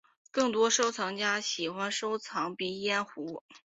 [0.31, 3.43] 更多收藏家喜欢收藏鼻烟壶。